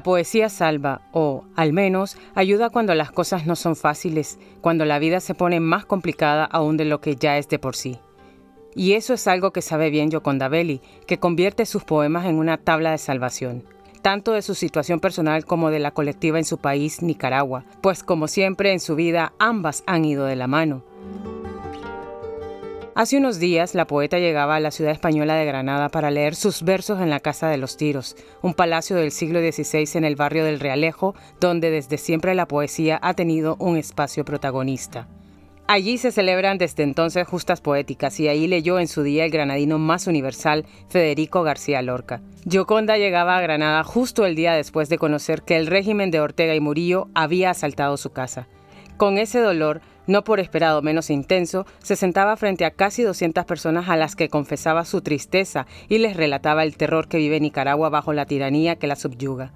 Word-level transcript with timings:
La 0.00 0.04
poesía 0.04 0.48
salva, 0.48 1.02
o 1.12 1.44
al 1.56 1.74
menos 1.74 2.16
ayuda 2.34 2.70
cuando 2.70 2.94
las 2.94 3.12
cosas 3.12 3.44
no 3.44 3.54
son 3.54 3.76
fáciles, 3.76 4.38
cuando 4.62 4.86
la 4.86 4.98
vida 4.98 5.20
se 5.20 5.34
pone 5.34 5.60
más 5.60 5.84
complicada 5.84 6.46
aún 6.46 6.78
de 6.78 6.86
lo 6.86 7.02
que 7.02 7.16
ya 7.16 7.36
es 7.36 7.50
de 7.50 7.58
por 7.58 7.76
sí. 7.76 7.98
Y 8.74 8.94
eso 8.94 9.12
es 9.12 9.26
algo 9.26 9.50
que 9.50 9.60
sabe 9.60 9.90
bien 9.90 10.10
Yoconda 10.10 10.48
Belli, 10.48 10.80
que 11.06 11.18
convierte 11.18 11.66
sus 11.66 11.84
poemas 11.84 12.24
en 12.24 12.36
una 12.36 12.56
tabla 12.56 12.92
de 12.92 12.96
salvación, 12.96 13.62
tanto 14.00 14.32
de 14.32 14.40
su 14.40 14.54
situación 14.54 15.00
personal 15.00 15.44
como 15.44 15.70
de 15.70 15.80
la 15.80 15.90
colectiva 15.90 16.38
en 16.38 16.46
su 16.46 16.56
país, 16.56 17.02
Nicaragua, 17.02 17.66
pues 17.82 18.02
como 18.02 18.26
siempre 18.26 18.72
en 18.72 18.80
su 18.80 18.96
vida 18.96 19.34
ambas 19.38 19.82
han 19.84 20.06
ido 20.06 20.24
de 20.24 20.36
la 20.36 20.46
mano. 20.46 20.82
Hace 22.96 23.16
unos 23.16 23.38
días 23.38 23.76
la 23.76 23.86
poeta 23.86 24.18
llegaba 24.18 24.56
a 24.56 24.60
la 24.60 24.72
ciudad 24.72 24.90
española 24.90 25.36
de 25.36 25.46
Granada 25.46 25.90
para 25.90 26.10
leer 26.10 26.34
sus 26.34 26.64
versos 26.64 27.00
en 27.00 27.08
la 27.08 27.20
Casa 27.20 27.48
de 27.48 27.56
los 27.56 27.76
Tiros, 27.76 28.16
un 28.42 28.52
palacio 28.52 28.96
del 28.96 29.12
siglo 29.12 29.38
XVI 29.40 29.96
en 29.96 30.04
el 30.04 30.16
barrio 30.16 30.44
del 30.44 30.58
Realejo, 30.58 31.14
donde 31.40 31.70
desde 31.70 31.98
siempre 31.98 32.34
la 32.34 32.48
poesía 32.48 32.98
ha 33.00 33.14
tenido 33.14 33.56
un 33.60 33.76
espacio 33.76 34.24
protagonista. 34.24 35.06
Allí 35.68 35.98
se 35.98 36.10
celebran 36.10 36.58
desde 36.58 36.82
entonces 36.82 37.28
justas 37.28 37.60
poéticas 37.60 38.18
y 38.18 38.26
ahí 38.26 38.48
leyó 38.48 38.80
en 38.80 38.88
su 38.88 39.04
día 39.04 39.24
el 39.24 39.30
granadino 39.30 39.78
más 39.78 40.08
universal, 40.08 40.66
Federico 40.88 41.44
García 41.44 41.80
Lorca. 41.82 42.20
Gioconda 42.48 42.98
llegaba 42.98 43.36
a 43.36 43.40
Granada 43.40 43.84
justo 43.84 44.26
el 44.26 44.34
día 44.34 44.54
después 44.54 44.88
de 44.88 44.98
conocer 44.98 45.42
que 45.42 45.56
el 45.56 45.68
régimen 45.68 46.10
de 46.10 46.18
Ortega 46.18 46.56
y 46.56 46.60
Murillo 46.60 47.06
había 47.14 47.50
asaltado 47.50 47.96
su 47.98 48.10
casa. 48.10 48.48
Con 48.96 49.16
ese 49.16 49.38
dolor, 49.38 49.80
no 50.10 50.24
por 50.24 50.40
esperado 50.40 50.82
menos 50.82 51.08
intenso, 51.08 51.66
se 51.82 51.94
sentaba 51.94 52.36
frente 52.36 52.64
a 52.64 52.72
casi 52.72 53.02
200 53.04 53.44
personas 53.44 53.88
a 53.88 53.96
las 53.96 54.16
que 54.16 54.28
confesaba 54.28 54.84
su 54.84 55.00
tristeza 55.00 55.66
y 55.88 55.98
les 55.98 56.16
relataba 56.16 56.64
el 56.64 56.76
terror 56.76 57.08
que 57.08 57.18
vive 57.18 57.40
Nicaragua 57.40 57.88
bajo 57.90 58.12
la 58.12 58.26
tiranía 58.26 58.76
que 58.76 58.88
la 58.88 58.96
subyuga. 58.96 59.52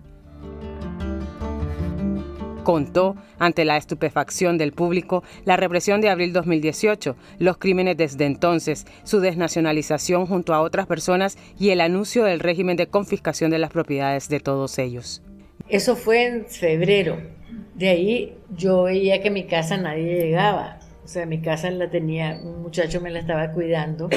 Contó, 2.62 3.16
ante 3.38 3.64
la 3.66 3.76
estupefacción 3.76 4.56
del 4.56 4.72
público, 4.72 5.22
la 5.44 5.56
represión 5.56 6.00
de 6.00 6.08
abril 6.08 6.32
2018, 6.32 7.16
los 7.38 7.58
crímenes 7.58 7.96
desde 7.96 8.24
entonces, 8.24 8.86
su 9.02 9.20
desnacionalización 9.20 10.24
junto 10.24 10.54
a 10.54 10.62
otras 10.62 10.86
personas 10.86 11.36
y 11.58 11.70
el 11.70 11.82
anuncio 11.82 12.24
del 12.24 12.40
régimen 12.40 12.78
de 12.78 12.86
confiscación 12.86 13.50
de 13.50 13.58
las 13.58 13.70
propiedades 13.70 14.28
de 14.28 14.40
todos 14.40 14.78
ellos. 14.78 15.20
Eso 15.68 15.96
fue 15.96 16.26
en 16.26 16.46
febrero 16.46 17.18
de 17.74 17.88
ahí 17.88 18.38
yo 18.56 18.84
veía 18.84 19.20
que 19.20 19.30
mi 19.30 19.44
casa 19.44 19.76
nadie 19.76 20.20
llegaba. 20.20 20.78
O 21.04 21.08
sea, 21.08 21.26
mi 21.26 21.40
casa 21.40 21.70
la 21.70 21.90
tenía, 21.90 22.38
un 22.42 22.62
muchacho 22.62 23.00
me 23.00 23.10
la 23.10 23.18
estaba 23.18 23.50
cuidando. 23.52 24.08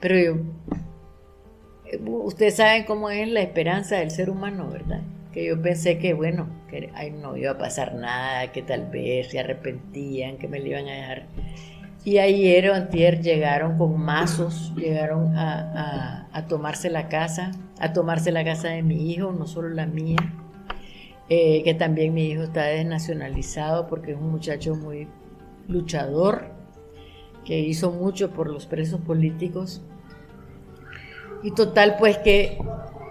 Pero 0.00 0.18
yo, 0.18 0.36
ustedes 2.24 2.56
saben 2.56 2.84
cómo 2.84 3.10
es 3.10 3.28
la 3.28 3.40
esperanza 3.40 3.96
del 3.96 4.10
ser 4.10 4.30
humano, 4.30 4.68
¿verdad? 4.70 5.02
Que 5.32 5.46
yo 5.46 5.60
pensé 5.60 5.98
que, 5.98 6.14
bueno, 6.14 6.48
que 6.68 6.90
no 7.10 7.36
iba 7.36 7.52
a 7.52 7.58
pasar 7.58 7.94
nada, 7.94 8.52
que 8.52 8.62
tal 8.62 8.88
vez 8.90 9.30
se 9.30 9.40
arrepentían, 9.40 10.38
que 10.38 10.48
me 10.48 10.60
lo 10.60 10.68
iban 10.68 10.88
a 10.88 10.92
dejar. 10.92 11.26
Y 12.04 12.18
ayer 12.18 12.70
o 12.70 12.74
antier 12.74 13.20
llegaron 13.20 13.78
con 13.78 14.00
mazos, 14.00 14.72
llegaron 14.74 15.36
a, 15.36 16.26
a 16.32 16.46
tomarse 16.46 16.90
la 16.90 17.08
casa, 17.08 17.52
a 17.78 17.92
tomarse 17.92 18.32
la 18.32 18.44
casa 18.44 18.68
de 18.68 18.82
mi 18.82 19.12
hijo, 19.12 19.32
no 19.32 19.46
solo 19.46 19.68
la 19.68 19.86
mía. 19.86 20.18
Eh, 21.34 21.62
que 21.62 21.72
también 21.72 22.12
mi 22.12 22.26
hijo 22.26 22.42
está 22.42 22.64
desnacionalizado 22.64 23.86
porque 23.86 24.12
es 24.12 24.18
un 24.18 24.32
muchacho 24.32 24.74
muy 24.74 25.08
luchador, 25.66 26.50
que 27.46 27.58
hizo 27.58 27.90
mucho 27.90 28.32
por 28.32 28.50
los 28.50 28.66
presos 28.66 29.00
políticos. 29.00 29.80
Y 31.42 31.52
total, 31.52 31.96
pues 31.98 32.18
que 32.18 32.58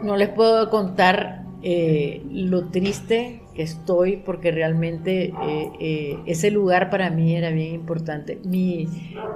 no 0.03 0.17
les 0.17 0.29
puedo 0.29 0.69
contar 0.69 1.45
eh, 1.63 2.21
lo 2.29 2.65
triste 2.67 3.41
que 3.55 3.63
estoy 3.63 4.17
porque 4.17 4.51
realmente 4.51 5.33
eh, 5.79 6.19
ese 6.27 6.51
lugar 6.51 6.91
para 6.91 7.09
mí 7.09 7.35
era 7.35 7.49
bien 7.49 7.73
importante. 7.73 8.39
Mi 8.45 8.87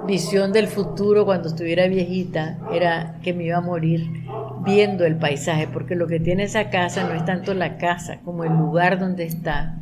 visión 0.06 0.52
del 0.52 0.68
futuro 0.68 1.24
cuando 1.24 1.48
estuviera 1.48 1.88
viejita 1.88 2.60
era 2.72 3.18
que 3.20 3.34
me 3.34 3.46
iba 3.46 3.56
a 3.56 3.62
morir 3.62 4.06
viendo 4.66 5.06
el 5.06 5.16
paisaje, 5.16 5.68
porque 5.72 5.94
lo 5.94 6.06
que 6.06 6.20
tiene 6.20 6.42
esa 6.42 6.68
casa 6.70 7.08
no 7.08 7.14
es 7.14 7.24
tanto 7.24 7.54
la 7.54 7.78
casa 7.78 8.20
como 8.24 8.44
el 8.44 8.52
lugar 8.52 8.98
donde 8.98 9.24
está, 9.24 9.78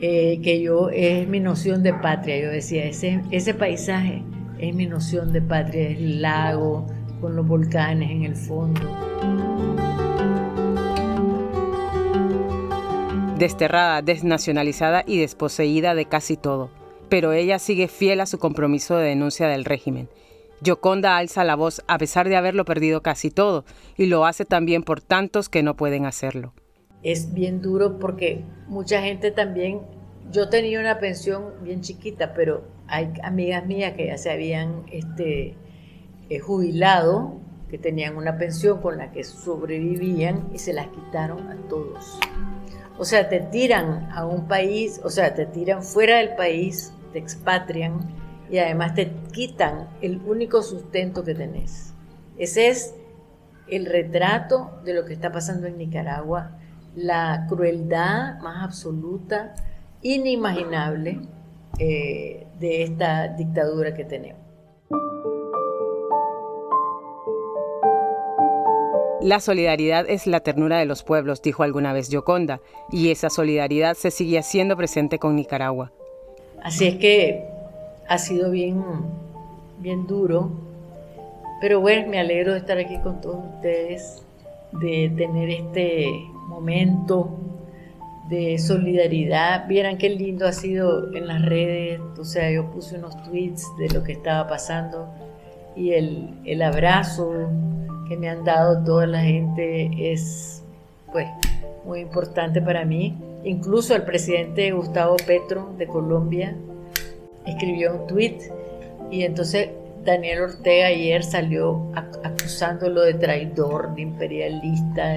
que 0.00 0.60
yo 0.62 0.90
es 0.90 1.26
mi 1.28 1.40
noción 1.40 1.82
de 1.82 1.94
patria. 1.94 2.38
Yo 2.40 2.50
decía, 2.50 2.84
ese, 2.84 3.22
ese 3.30 3.54
paisaje 3.54 4.22
es 4.58 4.74
mi 4.74 4.86
noción 4.86 5.32
de 5.32 5.40
patria, 5.40 5.88
es 5.88 5.98
el 5.98 6.22
lago 6.22 6.86
con 7.20 7.36
los 7.36 7.46
volcanes 7.46 8.10
en 8.10 8.24
el 8.24 8.36
fondo. 8.36 8.80
desterrada, 13.38 14.02
desnacionalizada 14.02 15.04
y 15.06 15.18
desposeída 15.18 15.94
de 15.94 16.06
casi 16.06 16.36
todo. 16.36 16.70
Pero 17.08 17.32
ella 17.32 17.58
sigue 17.58 17.88
fiel 17.88 18.20
a 18.20 18.26
su 18.26 18.38
compromiso 18.38 18.96
de 18.96 19.08
denuncia 19.08 19.48
del 19.48 19.64
régimen. 19.64 20.08
Yoconda 20.60 21.16
alza 21.16 21.44
la 21.44 21.54
voz 21.54 21.82
a 21.86 21.98
pesar 21.98 22.28
de 22.28 22.36
haberlo 22.36 22.64
perdido 22.64 23.02
casi 23.02 23.30
todo, 23.30 23.64
y 23.96 24.06
lo 24.06 24.24
hace 24.24 24.44
también 24.44 24.82
por 24.82 25.00
tantos 25.00 25.48
que 25.48 25.62
no 25.62 25.76
pueden 25.76 26.04
hacerlo. 26.04 26.52
Es 27.02 27.32
bien 27.32 27.62
duro 27.62 27.98
porque 27.98 28.44
mucha 28.66 29.02
gente 29.02 29.30
también, 29.30 29.80
yo 30.32 30.48
tenía 30.48 30.80
una 30.80 30.98
pensión 30.98 31.52
bien 31.62 31.80
chiquita, 31.80 32.34
pero 32.34 32.64
hay 32.88 33.12
amigas 33.22 33.66
mías 33.66 33.92
que 33.94 34.06
ya 34.06 34.18
se 34.18 34.30
habían 34.30 34.84
este, 34.90 35.54
eh, 36.28 36.38
jubilado, 36.40 37.40
que 37.70 37.78
tenían 37.78 38.16
una 38.16 38.38
pensión 38.38 38.80
con 38.80 38.98
la 38.98 39.12
que 39.12 39.24
sobrevivían 39.24 40.48
y 40.52 40.58
se 40.58 40.72
las 40.72 40.88
quitaron 40.88 41.48
a 41.48 41.56
todos. 41.68 42.18
O 42.98 43.04
sea, 43.04 43.28
te 43.28 43.40
tiran 43.40 44.08
a 44.10 44.26
un 44.26 44.48
país, 44.48 45.00
o 45.04 45.10
sea, 45.10 45.34
te 45.34 45.46
tiran 45.46 45.82
fuera 45.82 46.16
del 46.16 46.34
país, 46.34 46.92
te 47.12 47.18
expatrian 47.18 48.00
y 48.50 48.58
además 48.58 48.94
te 48.94 49.10
quitan 49.32 49.88
el 50.00 50.20
único 50.26 50.62
sustento 50.62 51.24
que 51.24 51.34
tenés. 51.34 51.94
Ese 52.38 52.68
es 52.68 52.94
el 53.68 53.86
retrato 53.86 54.80
de 54.84 54.94
lo 54.94 55.04
que 55.04 55.12
está 55.12 55.30
pasando 55.30 55.66
en 55.66 55.78
Nicaragua, 55.78 56.52
la 56.94 57.46
crueldad 57.48 58.38
más 58.40 58.64
absoluta, 58.64 59.54
inimaginable 60.02 61.20
eh, 61.78 62.46
de 62.58 62.82
esta 62.82 63.28
dictadura 63.28 63.94
que 63.94 64.04
tenemos. 64.04 64.42
La 69.20 69.40
solidaridad 69.40 70.08
es 70.08 70.28
la 70.28 70.40
ternura 70.40 70.78
de 70.78 70.86
los 70.86 71.02
pueblos, 71.02 71.42
dijo 71.42 71.64
alguna 71.64 71.92
vez 71.92 72.08
Yoconda, 72.08 72.60
y 72.90 73.10
esa 73.10 73.30
solidaridad 73.30 73.94
se 73.94 74.12
sigue 74.12 74.38
haciendo 74.38 74.76
presente 74.76 75.18
con 75.18 75.34
Nicaragua. 75.34 75.92
Así 76.62 76.86
es 76.86 76.96
que 76.96 77.57
ha 78.08 78.18
sido 78.18 78.50
bien, 78.50 78.82
bien 79.78 80.06
duro, 80.06 80.50
pero 81.60 81.80
bueno, 81.80 82.08
me 82.08 82.18
alegro 82.18 82.52
de 82.52 82.58
estar 82.58 82.78
aquí 82.78 82.98
con 82.98 83.20
todos 83.20 83.44
ustedes, 83.54 84.22
de 84.72 85.12
tener 85.16 85.50
este 85.50 86.10
momento 86.46 87.30
de 88.28 88.58
solidaridad. 88.58 89.66
Vieran 89.66 89.98
qué 89.98 90.08
lindo 90.10 90.46
ha 90.46 90.52
sido 90.52 91.14
en 91.14 91.26
las 91.26 91.44
redes, 91.44 92.00
o 92.18 92.24
sea, 92.24 92.50
yo 92.50 92.70
puse 92.70 92.96
unos 92.96 93.22
tweets 93.24 93.66
de 93.78 93.88
lo 93.90 94.02
que 94.02 94.12
estaba 94.12 94.48
pasando 94.48 95.08
y 95.76 95.92
el, 95.92 96.30
el 96.44 96.62
abrazo 96.62 97.30
que 98.08 98.16
me 98.16 98.28
han 98.28 98.44
dado 98.44 98.82
toda 98.84 99.06
la 99.06 99.20
gente 99.20 100.12
es 100.12 100.62
pues 101.12 101.26
muy 101.84 102.00
importante 102.00 102.60
para 102.60 102.84
mí. 102.84 103.16
Incluso 103.44 103.94
el 103.94 104.02
presidente 104.02 104.72
Gustavo 104.72 105.16
Petro 105.26 105.74
de 105.78 105.86
Colombia 105.86 106.56
escribió 107.50 107.94
un 107.94 108.06
tweet 108.06 108.38
y 109.10 109.22
entonces 109.22 109.70
Daniel 110.04 110.42
Ortega 110.42 110.86
ayer 110.86 111.22
salió 111.22 111.92
acusándolo 112.24 113.02
de 113.02 113.14
traidor, 113.14 113.94
de 113.94 114.02
imperialista, 114.02 115.16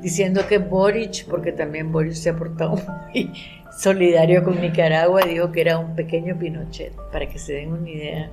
diciendo 0.00 0.46
que 0.48 0.58
Boric, 0.58 1.26
porque 1.26 1.52
también 1.52 1.92
Boric 1.92 2.12
se 2.12 2.30
ha 2.30 2.36
portado 2.36 2.76
muy 3.12 3.32
solidario 3.76 4.42
con 4.42 4.60
Nicaragua, 4.60 5.22
dijo 5.22 5.52
que 5.52 5.60
era 5.60 5.78
un 5.78 5.94
pequeño 5.94 6.38
Pinochet, 6.38 6.92
para 7.12 7.28
que 7.28 7.38
se 7.38 7.54
den 7.54 7.72
una 7.72 7.88
idea 7.88 8.30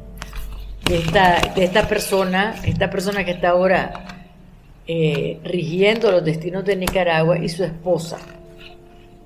de 0.87 0.97
esta, 0.99 1.41
de 1.55 1.63
esta 1.63 1.87
persona, 1.87 2.55
esta 2.65 2.89
persona 2.89 3.25
que 3.25 3.31
está 3.31 3.49
ahora 3.49 4.23
eh, 4.87 5.39
rigiendo 5.43 6.11
los 6.11 6.23
destinos 6.23 6.63
de 6.63 6.75
Nicaragua 6.75 7.37
y 7.37 7.49
su 7.49 7.63
esposa. 7.63 8.17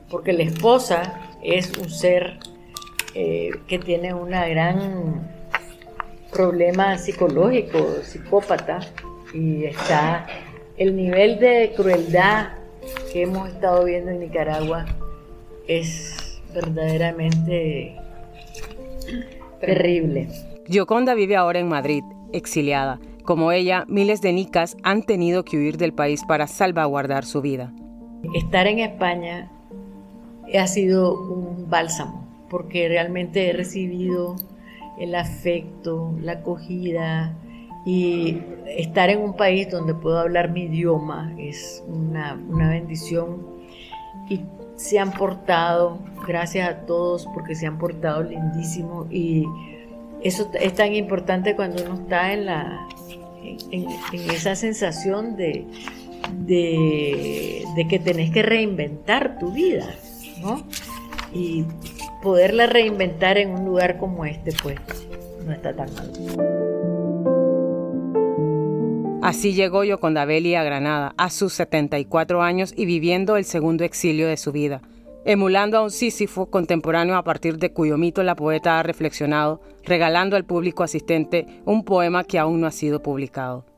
Porque 0.09 0.33
la 0.33 0.43
esposa 0.43 1.19
es 1.43 1.77
un 1.77 1.89
ser 1.89 2.37
eh, 3.13 3.51
que 3.67 3.79
tiene 3.79 4.13
un 4.13 4.29
gran 4.29 5.29
problema 6.31 6.97
psicológico, 6.97 8.01
psicópata, 8.03 8.79
y 9.33 9.65
está 9.65 10.27
el 10.77 10.95
nivel 10.95 11.39
de 11.39 11.73
crueldad 11.75 12.49
que 13.11 13.23
hemos 13.23 13.49
estado 13.49 13.85
viendo 13.85 14.11
en 14.11 14.19
Nicaragua 14.19 14.85
es 15.67 16.41
verdaderamente 16.53 17.95
terrible. 19.59 20.27
Gioconda 20.67 21.13
vive 21.13 21.35
ahora 21.35 21.59
en 21.59 21.67
Madrid, 21.67 22.03
exiliada. 22.33 22.99
Como 23.23 23.51
ella, 23.51 23.85
miles 23.87 24.21
de 24.21 24.33
nicas 24.33 24.75
han 24.83 25.03
tenido 25.03 25.43
que 25.43 25.57
huir 25.57 25.77
del 25.77 25.93
país 25.93 26.23
para 26.27 26.47
salvaguardar 26.47 27.25
su 27.25 27.41
vida. 27.41 27.71
Estar 28.35 28.67
en 28.67 28.79
España 28.79 29.51
ha 30.57 30.67
sido 30.67 31.13
un 31.13 31.69
bálsamo, 31.69 32.20
porque 32.51 32.89
realmente 32.89 33.49
he 33.49 33.53
recibido 33.53 34.35
el 34.99 35.15
afecto, 35.15 36.13
la 36.21 36.33
acogida 36.33 37.33
y 37.85 38.39
estar 38.67 39.09
en 39.09 39.21
un 39.21 39.35
país 39.37 39.71
donde 39.71 39.93
puedo 39.95 40.19
hablar 40.19 40.51
mi 40.51 40.63
idioma 40.63 41.33
es 41.39 41.81
una, 41.87 42.37
una 42.49 42.69
bendición 42.69 43.47
y 44.29 44.41
se 44.75 44.99
han 44.99 45.13
portado, 45.13 45.99
gracias 46.27 46.69
a 46.69 46.85
todos 46.85 47.25
porque 47.33 47.55
se 47.55 47.67
han 47.67 47.77
portado 47.77 48.21
lindísimo 48.21 49.07
y 49.09 49.45
eso 50.21 50.51
es 50.59 50.75
tan 50.75 50.93
importante 50.93 51.55
cuando 51.55 51.83
uno 51.83 52.01
está 52.01 52.33
en, 52.33 52.45
la, 52.47 52.87
en, 53.71 53.87
esa 54.29 54.55
sensación 54.55 55.37
de, 55.37 55.65
de, 56.45 57.63
de, 57.75 57.87
que 57.87 57.97
tenés 57.97 58.29
que 58.31 58.43
reinventar 58.43 59.39
tu 59.39 59.51
vida, 59.51 59.87
¿no? 60.41 60.63
Y 61.33 61.65
poderla 62.21 62.67
reinventar 62.67 63.37
en 63.37 63.51
un 63.51 63.65
lugar 63.65 63.97
como 63.97 64.25
este, 64.25 64.53
pues 64.61 64.77
no 65.45 65.53
está 65.53 65.73
tan 65.75 65.93
mal. 65.93 66.11
Así 69.21 69.53
llegó 69.53 69.83
Yocondabeli 69.83 70.55
a 70.55 70.63
Granada 70.63 71.13
a 71.15 71.29
sus 71.29 71.53
74 71.53 72.41
años 72.41 72.73
y 72.75 72.85
viviendo 72.85 73.37
el 73.37 73.45
segundo 73.45 73.83
exilio 73.83 74.27
de 74.27 74.35
su 74.35 74.51
vida, 74.51 74.81
emulando 75.25 75.77
a 75.77 75.83
un 75.83 75.91
Sísifo 75.91 76.47
contemporáneo 76.47 77.15
a 77.15 77.23
partir 77.23 77.57
de 77.57 77.71
cuyo 77.71 77.97
mito 77.99 78.23
la 78.23 78.35
poeta 78.35 78.79
ha 78.79 78.83
reflexionado, 78.83 79.61
regalando 79.83 80.35
al 80.35 80.45
público 80.45 80.81
asistente 80.81 81.45
un 81.65 81.85
poema 81.85 82.23
que 82.23 82.39
aún 82.39 82.61
no 82.61 82.67
ha 82.67 82.71
sido 82.71 83.03
publicado. 83.03 83.70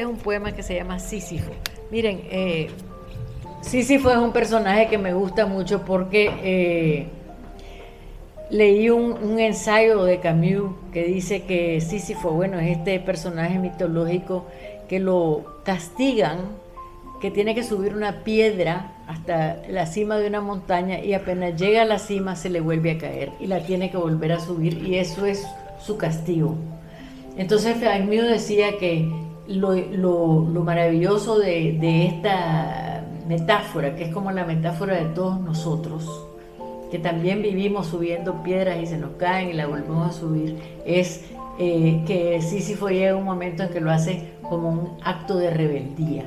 Es 0.00 0.06
un 0.06 0.16
poema 0.16 0.52
que 0.52 0.62
se 0.62 0.74
llama 0.74 0.98
Sísifo. 0.98 1.50
Miren, 1.90 2.22
eh, 2.30 2.70
Sísifo 3.60 4.10
es 4.10 4.16
un 4.16 4.32
personaje 4.32 4.88
que 4.88 4.96
me 4.96 5.12
gusta 5.12 5.44
mucho 5.44 5.84
porque 5.84 6.30
eh, 6.42 7.06
leí 8.48 8.88
un, 8.88 9.38
ensayo 9.38 10.02
de 10.04 10.18
Camus 10.18 10.72
que 10.90 11.04
dice 11.04 11.42
que 11.42 11.82
Sísifo, 11.82 12.30
bueno, 12.30 12.58
es 12.58 12.78
este 12.78 12.98
personaje 12.98 13.58
mitológico 13.58 14.46
que 14.88 15.00
lo 15.00 15.60
castigan, 15.64 16.38
que 17.20 17.30
tiene 17.30 17.54
que 17.54 17.62
subir 17.62 17.92
una 17.92 18.24
piedra 18.24 18.94
hasta 19.06 19.60
la 19.68 19.84
cima 19.84 20.16
de 20.16 20.28
una 20.28 20.40
montaña 20.40 21.00
y 21.00 21.12
apenas 21.12 21.60
llega 21.60 21.82
a 21.82 21.84
la 21.84 21.98
cima 21.98 22.36
se 22.36 22.48
le 22.48 22.62
vuelve 22.62 22.92
a 22.92 22.96
caer 22.96 23.32
y 23.38 23.48
la 23.48 23.60
tiene 23.66 23.90
que 23.90 23.98
volver 23.98 24.32
a 24.32 24.40
subir 24.40 24.82
y 24.82 24.96
eso 24.96 25.26
es 25.26 25.46
su 25.78 25.98
castigo. 25.98 26.54
Entonces 27.36 27.76
Camus 27.82 28.28
decía 28.28 28.78
que 28.78 29.28
lo, 29.50 30.62
maravilloso 30.64 31.38
de, 31.38 31.76
de 31.80 32.06
esta 32.06 33.04
metáfora, 33.28 33.94
que 33.94 34.04
es 34.04 34.14
como 34.14 34.32
la 34.32 34.44
metáfora 34.44 34.96
de 34.96 35.06
todos 35.06 35.40
nosotros, 35.40 36.26
que 36.90 36.98
también 36.98 37.42
vivimos 37.42 37.86
subiendo 37.86 38.42
piedras 38.42 38.78
y 38.82 38.86
se 38.86 38.98
nos 38.98 39.12
caen 39.12 39.50
y 39.50 39.52
la 39.52 39.66
volvemos 39.66 40.08
a 40.08 40.12
subir, 40.12 40.56
es 40.84 41.24
eh, 41.58 42.02
que 42.06 42.40
Sísifo 42.42 42.88
llega 42.88 43.14
un 43.14 43.24
momento 43.24 43.62
en 43.62 43.68
que 43.68 43.80
lo 43.80 43.90
hace 43.90 44.30
como 44.48 44.70
un 44.70 44.88
acto 45.02 45.36
de 45.36 45.50
rebeldía. 45.50 46.24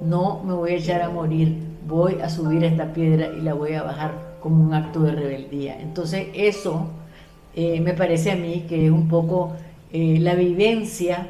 No 0.00 0.42
me 0.44 0.54
voy 0.54 0.72
a 0.72 0.76
echar 0.76 1.02
a 1.02 1.10
morir, 1.10 1.56
voy 1.86 2.18
a 2.22 2.30
subir 2.30 2.64
esta 2.64 2.92
piedra 2.92 3.28
y 3.36 3.42
la 3.42 3.54
voy 3.54 3.74
a 3.74 3.82
bajar 3.82 4.36
como 4.40 4.64
un 4.64 4.72
acto 4.72 5.00
de 5.00 5.12
rebeldía. 5.12 5.80
Entonces 5.80 6.28
eso 6.32 6.88
eh, 7.54 7.80
me 7.80 7.92
parece 7.92 8.30
a 8.30 8.36
mí 8.36 8.64
que 8.68 8.86
es 8.86 8.92
un 8.92 9.08
poco 9.08 9.52
eh, 9.92 10.18
la 10.20 10.34
vivencia, 10.34 11.26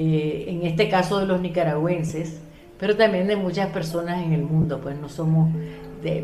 en 0.00 0.66
este 0.66 0.88
caso 0.88 1.18
de 1.18 1.26
los 1.26 1.40
nicaragüenses, 1.40 2.40
pero 2.78 2.96
también 2.96 3.26
de 3.26 3.36
muchas 3.36 3.70
personas 3.70 4.22
en 4.22 4.32
el 4.32 4.42
mundo, 4.42 4.80
pues 4.80 4.98
no 4.98 5.08
somos, 5.08 5.50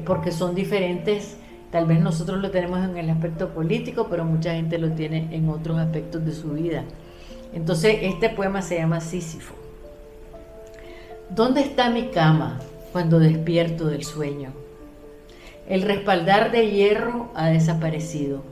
porque 0.05 0.33
son 0.33 0.55
diferentes 0.55 1.37
Tal 1.71 1.87
vez 1.87 2.01
nosotros 2.01 2.41
lo 2.41 2.51
tenemos 2.51 2.83
en 2.85 2.97
el 2.97 3.11
aspecto 3.11 3.49
político, 3.51 4.07
pero 4.09 4.25
mucha 4.25 4.55
gente 4.55 4.79
lo 4.79 4.93
tiene 4.93 5.29
en 5.33 5.49
otros 5.49 5.79
aspectos 5.79 6.25
de 6.25 6.33
su 6.33 6.53
vida. 6.53 6.85
Entonces, 7.53 7.99
este 8.03 8.31
poema 8.31 8.63
se 8.63 8.77
llama 8.77 9.01
Sísifo. 9.01 9.55
¿Dónde 11.29 11.61
está 11.61 11.91
mi 11.91 12.09
cama 12.09 12.61
cuando 12.93 13.19
despierto 13.19 13.87
del 13.87 14.05
sueño? 14.05 14.53
El 15.69 15.83
respaldar 15.83 16.53
de 16.53 16.71
hierro 16.71 17.31
ha 17.35 17.49
desaparecido. 17.49 18.43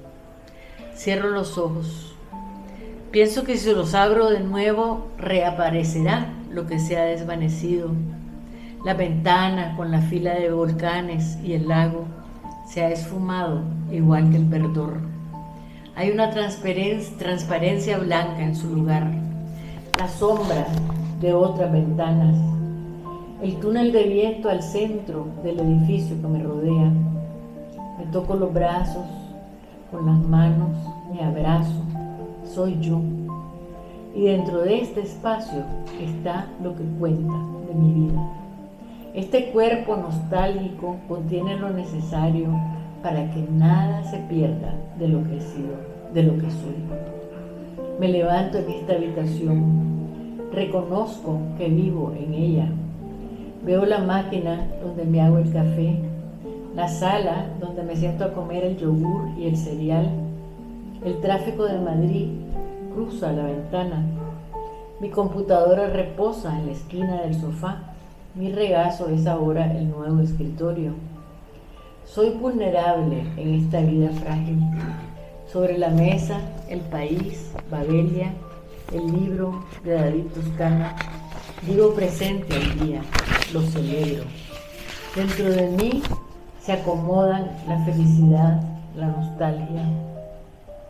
Cierro 0.96 1.30
los 1.30 1.56
ojos. 1.56 2.13
Pienso 3.14 3.44
que 3.44 3.56
si 3.56 3.70
los 3.72 3.94
abro 3.94 4.28
de 4.28 4.40
nuevo, 4.40 5.06
reaparecerá 5.18 6.32
lo 6.50 6.66
que 6.66 6.80
se 6.80 6.98
ha 6.98 7.04
desvanecido. 7.04 7.90
La 8.84 8.94
ventana 8.94 9.76
con 9.76 9.92
la 9.92 10.00
fila 10.00 10.34
de 10.34 10.50
volcanes 10.50 11.38
y 11.44 11.52
el 11.52 11.68
lago 11.68 12.06
se 12.66 12.82
ha 12.82 12.90
esfumado 12.90 13.60
igual 13.92 14.30
que 14.30 14.38
el 14.38 14.46
verdor. 14.46 14.94
Hay 15.94 16.10
una 16.10 16.30
transparencia 16.32 17.98
blanca 17.98 18.42
en 18.42 18.56
su 18.56 18.74
lugar, 18.74 19.08
la 19.96 20.08
sombra 20.08 20.66
de 21.20 21.32
otras 21.34 21.70
ventanas, 21.70 22.34
el 23.40 23.54
túnel 23.60 23.92
de 23.92 24.08
viento 24.08 24.50
al 24.50 24.60
centro 24.60 25.28
del 25.44 25.60
edificio 25.60 26.20
que 26.20 26.26
me 26.26 26.42
rodea. 26.42 26.90
Me 27.96 28.06
toco 28.10 28.34
los 28.34 28.52
brazos, 28.52 29.06
con 29.92 30.04
las 30.04 30.18
manos, 30.18 30.76
me 31.12 31.22
abrazo, 31.22 31.93
soy 32.54 32.78
yo. 32.80 33.00
Y 34.14 34.26
dentro 34.26 34.62
de 34.62 34.80
este 34.80 35.00
espacio 35.00 35.64
está 36.00 36.46
lo 36.62 36.76
que 36.76 36.84
cuenta 37.00 37.34
de 37.68 37.74
mi 37.74 38.06
vida. 38.06 38.30
Este 39.12 39.50
cuerpo 39.50 39.96
nostálgico 39.96 40.96
contiene 41.08 41.56
lo 41.56 41.70
necesario 41.70 42.48
para 43.02 43.30
que 43.32 43.44
nada 43.50 44.04
se 44.04 44.18
pierda 44.18 44.72
de 44.98 45.08
lo 45.08 45.24
que 45.24 45.36
he 45.36 45.40
sido, 45.40 45.74
de 46.12 46.22
lo 46.22 46.34
que 46.34 46.50
soy. 46.50 46.74
Me 47.98 48.08
levanto 48.08 48.58
en 48.58 48.70
esta 48.70 48.94
habitación, 48.94 50.50
reconozco 50.52 51.38
que 51.58 51.68
vivo 51.68 52.12
en 52.18 52.34
ella. 52.34 52.68
Veo 53.64 53.84
la 53.84 53.98
máquina 53.98 54.68
donde 54.82 55.04
me 55.04 55.20
hago 55.20 55.38
el 55.38 55.52
café, 55.52 55.98
la 56.74 56.88
sala 56.88 57.46
donde 57.60 57.82
me 57.82 57.96
siento 57.96 58.24
a 58.24 58.32
comer 58.32 58.64
el 58.64 58.76
yogur 58.76 59.28
y 59.38 59.46
el 59.46 59.56
cereal. 59.56 60.10
El 61.04 61.20
tráfico 61.20 61.66
de 61.66 61.78
Madrid 61.78 62.28
cruza 62.94 63.32
la 63.32 63.44
ventana. 63.44 64.06
Mi 65.00 65.10
computadora 65.10 65.88
reposa 65.88 66.56
en 66.58 66.66
la 66.66 66.72
esquina 66.72 67.22
del 67.22 67.34
sofá 67.34 67.94
mi 68.34 68.50
regazo 68.50 69.08
es 69.10 69.28
ahora 69.28 69.72
el 69.76 69.88
nuevo 69.90 70.20
escritorio. 70.20 70.92
Soy 72.04 72.30
vulnerable 72.30 73.20
en 73.36 73.54
esta 73.54 73.80
vida 73.80 74.10
frágil. 74.10 74.58
Sobre 75.52 75.78
la 75.78 75.90
mesa, 75.90 76.40
el 76.68 76.80
país, 76.80 77.52
Babelia, 77.70 78.32
el 78.92 79.06
libro 79.06 79.64
de 79.84 79.92
David 79.94 80.24
Toscana. 80.34 80.96
Digo 81.62 81.94
presente 81.94 82.56
al 82.56 82.78
día, 82.80 83.02
lo 83.52 83.62
celebro. 83.62 84.24
Dentro 85.14 85.50
de 85.50 85.68
mí 85.68 86.02
se 86.60 86.72
acomodan 86.72 87.52
la 87.68 87.84
felicidad, 87.84 88.60
la 88.96 89.06
nostalgia. 89.06 89.84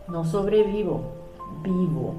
No 0.07 0.25
sobrevivo, 0.25 1.14
vivo. 1.63 2.13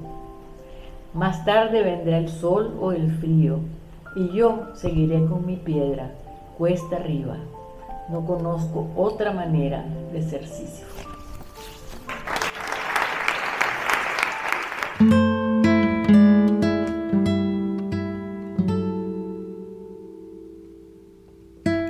Más 1.13 1.45
tarde 1.45 1.83
vendrá 1.83 2.17
el 2.17 2.29
sol 2.29 2.77
o 2.79 2.91
el 2.91 3.11
frío 3.11 3.59
y 4.15 4.29
yo 4.29 4.67
seguiré 4.75 5.25
con 5.25 5.45
mi 5.45 5.55
piedra 5.55 6.11
cuesta 6.57 6.95
arriba. 6.95 7.37
No 8.09 8.25
conozco 8.25 8.87
otra 8.95 9.31
manera 9.31 9.85
de 10.11 10.21
ser 10.21 10.47
Sísifo. 10.47 11.06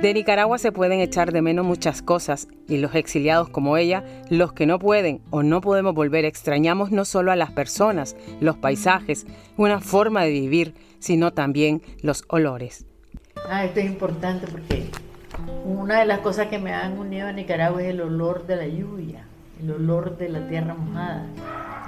De 0.00 0.14
Nicaragua 0.14 0.58
se 0.58 0.70
pueden 0.70 1.00
echar 1.00 1.32
de 1.32 1.42
menos 1.42 1.66
muchas 1.66 2.02
cosas 2.02 2.46
y 2.68 2.76
los 2.76 2.94
exiliados 2.94 3.48
como 3.48 3.76
ella, 3.76 4.04
los 4.30 4.52
que 4.52 4.64
no 4.64 4.78
pueden 4.78 5.20
o 5.30 5.42
no 5.42 5.60
podemos 5.60 5.92
volver, 5.92 6.24
extrañamos 6.24 6.92
no 6.92 7.04
solo 7.04 7.32
a 7.32 7.36
las 7.36 7.50
personas, 7.50 8.14
los 8.40 8.56
paisajes, 8.56 9.26
una 9.56 9.80
forma 9.80 10.22
de 10.22 10.30
vivir, 10.30 10.74
sino 11.00 11.32
también 11.32 11.82
los 12.00 12.22
olores. 12.28 12.86
Ah, 13.50 13.64
esto 13.64 13.80
es 13.80 13.86
importante 13.86 14.46
porque 14.46 14.88
una 15.64 15.98
de 15.98 16.06
las 16.06 16.20
cosas 16.20 16.46
que 16.46 16.60
me 16.60 16.72
han 16.72 16.96
unido 16.96 17.26
a 17.26 17.32
Nicaragua 17.32 17.82
es 17.82 17.88
el 17.88 18.00
olor 18.00 18.46
de 18.46 18.54
la 18.54 18.68
lluvia, 18.68 19.24
el 19.60 19.72
olor 19.72 20.16
de 20.16 20.28
la 20.28 20.46
tierra 20.46 20.74
mojada. 20.74 21.26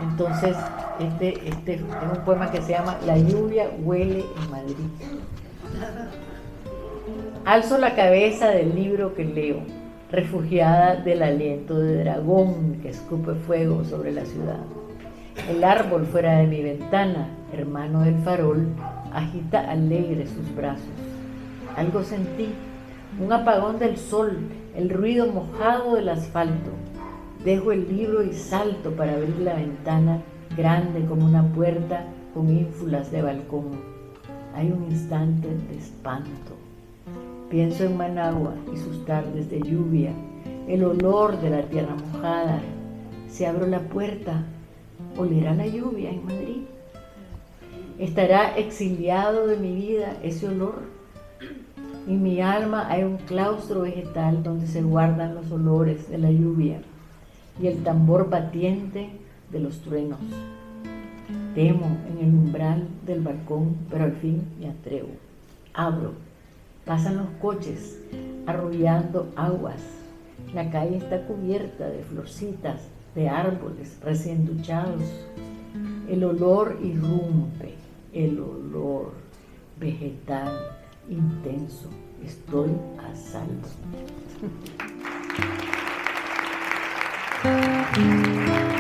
Entonces, 0.03 0.57
este, 0.99 1.49
este 1.49 1.75
es 1.75 1.81
un 1.83 2.25
poema 2.25 2.51
que 2.51 2.61
se 2.61 2.73
llama 2.73 2.99
La 3.07 3.17
lluvia 3.17 3.71
huele 3.79 4.25
en 4.43 4.51
Madrid. 4.51 4.77
Alzo 7.47 7.79
la 7.79 7.95
cabeza 7.95 8.51
del 8.51 8.75
libro 8.75 9.15
que 9.15 9.25
leo, 9.25 9.63
refugiada 10.13 10.97
del 10.97 11.23
aliento 11.23 11.79
de 11.79 12.05
dragón 12.05 12.81
que 12.83 12.91
escupe 12.91 13.35
fuego 13.35 13.83
sobre 13.83 14.13
la 14.13 14.27
ciudad. 14.27 14.61
El 15.49 15.65
árbol 15.65 16.05
fuera 16.05 16.37
de 16.37 16.47
mi 16.47 16.63
ventana, 16.63 17.31
hermano 17.51 18.03
del 18.03 18.19
farol, 18.19 18.69
agita 19.15 19.71
alegre 19.71 20.27
sus 20.27 20.55
brazos. 20.55 20.85
Algo 21.77 22.03
sentí, 22.03 22.51
un 23.19 23.33
apagón 23.33 23.79
del 23.79 23.97
sol, 23.97 24.39
el 24.77 24.91
ruido 24.91 25.27
mojado 25.27 25.95
del 25.95 26.11
asfalto. 26.11 26.71
Dejo 27.43 27.73
el 27.73 27.89
libro 27.89 28.23
y 28.23 28.35
salto 28.35 28.91
para 28.91 29.15
abrir 29.15 29.39
la 29.39 29.55
ventana 29.55 30.21
grande 30.59 31.07
como 31.07 31.25
una 31.25 31.43
puerta 31.55 32.05
con 32.35 32.51
ínfulas 32.51 33.11
de 33.11 33.23
balcón. 33.23 33.81
Hay 34.55 34.71
un 34.71 34.85
instante 34.91 35.49
de 35.49 35.79
espanto. 35.79 36.60
Pienso 37.51 37.83
en 37.83 37.97
Managua 37.97 38.55
y 38.73 38.77
sus 38.77 39.05
tardes 39.05 39.51
de 39.51 39.61
lluvia, 39.61 40.13
el 40.69 40.85
olor 40.85 41.41
de 41.41 41.51
la 41.51 41.63
tierra 41.63 41.97
mojada. 41.97 42.61
Si 43.29 43.45
abro 43.45 43.67
la 43.67 43.81
puerta, 43.81 44.45
olerá 45.19 45.53
la 45.55 45.67
lluvia 45.67 46.11
en 46.11 46.25
Madrid. 46.25 46.63
Estará 47.99 48.57
exiliado 48.57 49.49
de 49.49 49.57
mi 49.57 49.75
vida 49.75 50.17
ese 50.23 50.47
olor. 50.47 50.83
En 52.07 52.23
mi 52.23 52.41
alma 52.41 52.89
hay 52.89 53.03
un 53.03 53.17
claustro 53.17 53.81
vegetal 53.81 54.45
donde 54.45 54.69
se 54.69 54.83
guardan 54.83 55.35
los 55.35 55.51
olores 55.51 56.09
de 56.09 56.19
la 56.19 56.31
lluvia 56.31 56.81
y 57.61 57.67
el 57.67 57.83
tambor 57.83 58.31
batiente 58.31 59.11
de 59.51 59.59
los 59.59 59.81
truenos. 59.81 60.21
Temo 61.57 61.99
en 62.09 62.29
el 62.29 62.33
umbral 62.33 62.87
del 63.05 63.23
balcón, 63.23 63.77
pero 63.91 64.05
al 64.05 64.13
fin 64.13 64.41
me 64.61 64.69
atrevo. 64.69 65.09
Abro. 65.75 66.30
Pasan 66.85 67.19
los 67.19 67.29
coches 67.41 67.99
arrullando 68.47 69.33
aguas. 69.37 69.83
La 70.55 70.71
calle 70.71 70.97
está 70.97 71.27
cubierta 71.27 71.89
de 71.89 72.03
florcitas, 72.03 72.81
de 73.15 73.29
árboles 73.29 73.99
recién 74.03 74.47
duchados. 74.47 75.03
El 76.09 76.25
olor 76.25 76.79
irrumpe 76.83 77.75
el 78.13 78.41
olor 78.41 79.13
vegetal 79.79 80.53
intenso. 81.09 81.89
Estoy 82.25 82.71
a 82.99 83.15
salvo. 83.15 83.69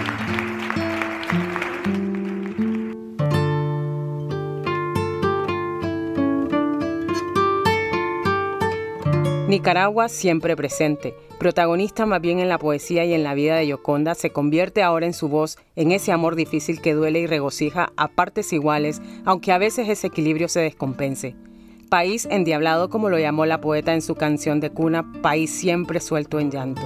Nicaragua 9.51 10.09
siempre 10.09 10.55
presente, 10.55 11.13
protagonista 11.41 12.07
más 12.07 12.21
bien 12.21 12.39
en 12.39 12.49
la 12.49 12.57
poesía 12.57 13.05
y 13.05 13.15
en 13.15 13.25
la 13.25 13.35
vida 13.35 13.57
de 13.57 13.67
Yoconda, 13.67 14.15
se 14.15 14.31
convierte 14.31 14.81
ahora 14.81 15.07
en 15.07 15.13
su 15.13 15.29
voz 15.29 15.59
en 15.75 15.91
ese 15.91 16.13
amor 16.13 16.37
difícil 16.37 16.81
que 16.81 16.95
duele 16.95 17.19
y 17.19 17.27
regocija 17.27 17.91
a 17.97 18.07
partes 18.07 18.53
iguales, 18.53 19.03
aunque 19.25 19.51
a 19.51 19.59
veces 19.59 19.89
ese 19.89 20.07
equilibrio 20.07 20.47
se 20.49 20.61
descompense. 20.61 21.35
País 21.89 22.29
endiablado 22.31 22.91
como 22.91 23.09
lo 23.09 23.19
llamó 23.19 23.45
la 23.45 23.61
poeta 23.61 23.93
en 23.93 24.03
su 24.03 24.15
canción 24.15 24.61
de 24.61 24.71
cuna, 24.71 25.05
país 25.21 25.51
siempre 25.51 25.99
suelto 25.99 26.39
en 26.39 26.53
llanto. 26.53 26.83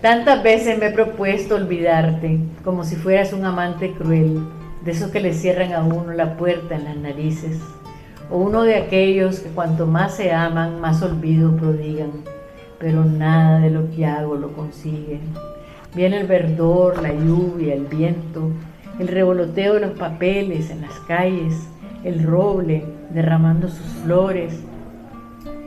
Tantas 0.00 0.44
veces 0.44 0.78
me 0.78 0.86
he 0.86 0.92
propuesto 0.92 1.56
olvidarte, 1.56 2.38
como 2.62 2.84
si 2.84 2.94
fueras 2.94 3.32
un 3.32 3.44
amante 3.44 3.92
cruel, 3.94 4.46
de 4.84 4.92
esos 4.92 5.10
que 5.10 5.18
le 5.18 5.34
cierran 5.34 5.72
a 5.72 5.82
uno 5.82 6.12
la 6.12 6.36
puerta 6.36 6.76
en 6.76 6.84
las 6.84 6.96
narices 6.96 7.58
o 8.30 8.38
uno 8.38 8.62
de 8.62 8.76
aquellos 8.76 9.40
que 9.40 9.48
cuanto 9.50 9.86
más 9.86 10.14
se 10.14 10.32
aman, 10.32 10.80
más 10.80 11.02
olvido 11.02 11.56
prodigan, 11.56 12.10
pero 12.78 13.04
nada 13.04 13.60
de 13.60 13.70
lo 13.70 13.90
que 13.90 14.06
hago 14.06 14.36
lo 14.36 14.52
consigue. 14.52 15.20
Viene 15.94 16.20
el 16.20 16.26
verdor, 16.26 17.02
la 17.02 17.12
lluvia, 17.12 17.74
el 17.74 17.86
viento, 17.86 18.50
el 18.98 19.08
revoloteo 19.08 19.74
de 19.74 19.80
los 19.80 19.98
papeles 19.98 20.70
en 20.70 20.82
las 20.82 20.94
calles, 21.00 21.68
el 22.04 22.22
roble 22.22 22.84
derramando 23.10 23.68
sus 23.68 23.86
flores 24.04 24.60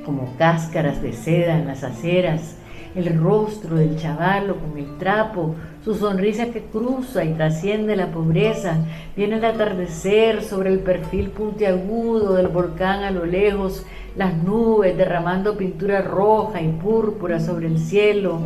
como 0.05 0.35
cáscaras 0.37 1.01
de 1.01 1.13
seda 1.13 1.57
en 1.57 1.67
las 1.67 1.83
aceras, 1.83 2.57
el 2.95 3.17
rostro 3.19 3.75
del 3.75 3.97
chavalo 3.97 4.57
con 4.57 4.77
el 4.77 4.97
trapo, 4.97 5.55
su 5.83 5.95
sonrisa 5.95 6.47
que 6.47 6.61
cruza 6.61 7.23
y 7.23 7.33
trasciende 7.33 7.95
la 7.95 8.11
pobreza. 8.11 8.77
Viene 9.15 9.37
el 9.37 9.45
atardecer 9.45 10.43
sobre 10.43 10.69
el 10.69 10.79
perfil 10.79 11.31
puntiagudo 11.31 12.33
del 12.33 12.49
volcán 12.49 13.03
a 13.03 13.11
lo 13.11 13.25
lejos, 13.25 13.85
las 14.15 14.35
nubes 14.43 14.95
derramando 14.95 15.57
pintura 15.57 16.01
roja 16.01 16.61
y 16.61 16.67
púrpura 16.67 17.39
sobre 17.39 17.67
el 17.67 17.79
cielo. 17.79 18.39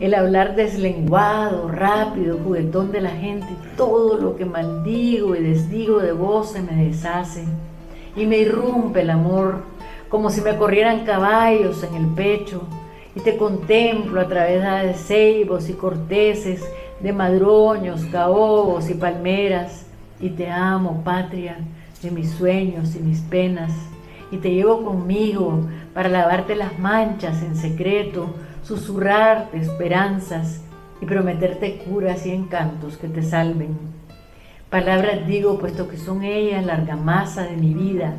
El 0.00 0.14
hablar 0.14 0.56
deslenguado, 0.56 1.68
rápido, 1.68 2.38
juguetón 2.42 2.90
de 2.92 3.00
la 3.00 3.10
gente, 3.10 3.46
todo 3.76 4.18
lo 4.18 4.36
que 4.36 4.44
maldigo 4.44 5.36
y 5.36 5.42
desdigo 5.42 6.00
de 6.00 6.12
voz 6.12 6.52
se 6.52 6.60
me 6.60 6.84
deshace. 6.84 7.44
Y 8.16 8.26
me 8.26 8.38
irrumpe 8.38 9.02
el 9.02 9.10
amor, 9.10 9.60
como 10.08 10.30
si 10.30 10.40
me 10.40 10.56
corrieran 10.56 11.04
caballos 11.04 11.82
en 11.84 11.94
el 11.94 12.06
pecho 12.14 12.66
y 13.16 13.20
te 13.20 13.38
contemplo 13.38 14.20
a 14.20 14.28
través 14.28 14.62
de 14.62 14.94
ceibos 14.94 15.70
y 15.70 15.72
corteses, 15.72 16.62
de 17.00 17.14
madroños, 17.14 18.04
caobos 18.12 18.90
y 18.90 18.94
palmeras, 18.94 19.86
y 20.20 20.28
te 20.30 20.50
amo, 20.50 21.02
patria, 21.02 21.56
de 22.02 22.10
mis 22.10 22.30
sueños 22.30 22.94
y 22.94 22.98
mis 22.98 23.20
penas, 23.22 23.72
y 24.30 24.36
te 24.36 24.52
llevo 24.52 24.84
conmigo 24.84 25.60
para 25.94 26.10
lavarte 26.10 26.54
las 26.54 26.78
manchas 26.78 27.42
en 27.42 27.56
secreto, 27.56 28.34
susurrarte 28.62 29.58
esperanzas 29.58 30.60
y 31.00 31.06
prometerte 31.06 31.78
curas 31.78 32.26
y 32.26 32.32
encantos 32.32 32.98
que 32.98 33.08
te 33.08 33.22
salven. 33.22 33.78
Palabras 34.68 35.26
digo, 35.26 35.58
puesto 35.58 35.88
que 35.88 35.96
son 35.96 36.22
ellas 36.22 36.66
la 36.66 36.74
argamasa 36.74 37.44
de 37.44 37.56
mi 37.56 37.72
vida, 37.72 38.14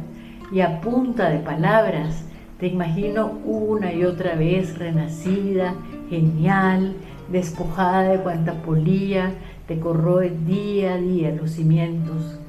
y 0.52 0.62
a 0.62 0.82
punta 0.82 1.30
de 1.30 1.38
palabras 1.38 2.24
te 2.60 2.68
imagino 2.68 3.40
una 3.46 3.94
y 3.94 4.04
otra 4.04 4.36
vez 4.36 4.78
renacida, 4.78 5.76
genial, 6.10 6.96
despojada 7.30 8.04
de 8.04 8.20
cuanta 8.20 8.54
polilla 8.54 9.32
te 9.68 9.80
corroe 9.80 10.30
día 10.30 10.94
a 10.94 10.98
día 10.98 11.36
los 11.36 11.52
cimientos. 11.52 12.40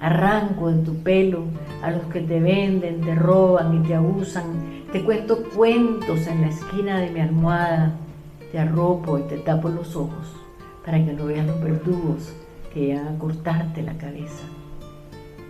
Arranco 0.00 0.70
de 0.70 0.82
tu 0.82 0.96
pelo 0.96 1.44
a 1.82 1.90
los 1.92 2.02
que 2.06 2.20
te 2.20 2.40
venden, 2.40 3.00
te 3.00 3.14
roban 3.14 3.76
y 3.76 3.86
te 3.86 3.94
abusan. 3.94 4.44
Te 4.92 5.02
cuento 5.02 5.44
cuentos 5.56 6.26
en 6.26 6.42
la 6.42 6.48
esquina 6.48 6.98
de 6.98 7.10
mi 7.10 7.20
almohada. 7.20 7.92
Te 8.50 8.58
arropo 8.58 9.18
y 9.18 9.22
te 9.22 9.38
tapo 9.38 9.68
los 9.68 9.94
ojos 9.96 10.34
para 10.84 11.02
que 11.02 11.12
no 11.12 11.26
veas 11.26 11.46
los 11.46 11.62
verdugos 11.62 12.34
que 12.72 12.86
llegan 12.86 13.08
a 13.08 13.18
cortarte 13.18 13.82
la 13.82 13.96
cabeza. 13.96 14.42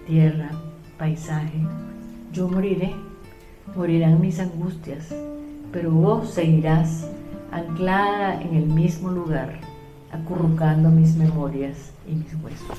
Tierra, 0.06 0.50
paisaje, 0.98 1.58
yo 2.32 2.48
moriré 2.48 2.94
morirán 3.76 4.20
mis 4.20 4.38
angustias, 4.38 5.14
pero 5.72 5.90
vos 5.90 6.30
seguirás 6.30 7.08
anclada 7.50 8.40
en 8.40 8.54
el 8.54 8.66
mismo 8.66 9.10
lugar, 9.10 9.60
acurrucando 10.12 10.90
mis 10.90 11.16
memorias 11.16 11.92
y 12.06 12.14
mis 12.14 12.34
huesos. 12.42 12.78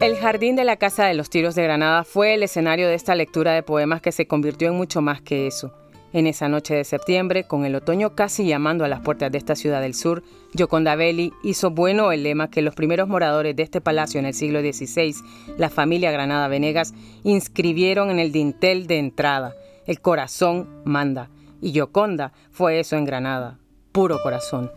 El 0.00 0.16
Jardín 0.16 0.56
de 0.56 0.64
la 0.64 0.76
Casa 0.76 1.06
de 1.06 1.14
los 1.14 1.28
Tiros 1.28 1.54
de 1.54 1.64
Granada 1.64 2.04
fue 2.04 2.34
el 2.34 2.42
escenario 2.44 2.86
de 2.88 2.94
esta 2.94 3.14
lectura 3.14 3.52
de 3.52 3.62
poemas 3.62 4.00
que 4.00 4.12
se 4.12 4.26
convirtió 4.26 4.68
en 4.68 4.76
mucho 4.76 5.02
más 5.02 5.20
que 5.20 5.46
eso. 5.48 5.72
En 6.12 6.26
esa 6.26 6.48
noche 6.48 6.74
de 6.74 6.84
septiembre, 6.84 7.44
con 7.44 7.66
el 7.66 7.74
otoño 7.74 8.14
casi 8.14 8.46
llamando 8.46 8.84
a 8.84 8.88
las 8.88 9.00
puertas 9.00 9.30
de 9.30 9.36
esta 9.36 9.54
ciudad 9.54 9.82
del 9.82 9.94
sur, 9.94 10.22
Gioconda 10.56 10.96
Belli 10.96 11.34
hizo 11.42 11.70
bueno 11.70 12.12
el 12.12 12.22
lema 12.22 12.50
que 12.50 12.62
los 12.62 12.74
primeros 12.74 13.08
moradores 13.08 13.54
de 13.54 13.62
este 13.62 13.82
palacio 13.82 14.18
en 14.18 14.24
el 14.24 14.32
siglo 14.32 14.60
XVI, 14.60 15.14
la 15.58 15.68
familia 15.68 16.10
Granada 16.10 16.48
Venegas, 16.48 16.94
inscribieron 17.24 18.10
en 18.10 18.20
el 18.20 18.32
dintel 18.32 18.86
de 18.86 18.98
entrada. 18.98 19.54
El 19.86 20.00
corazón 20.00 20.68
manda. 20.84 21.28
Y 21.60 21.72
Gioconda 21.72 22.32
fue 22.52 22.80
eso 22.80 22.96
en 22.96 23.04
Granada, 23.04 23.58
puro 23.92 24.18
corazón. 24.22 24.70